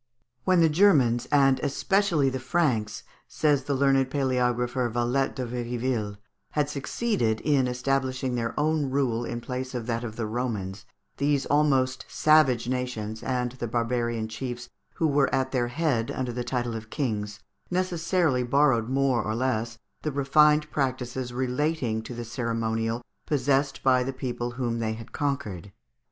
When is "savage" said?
12.09-12.67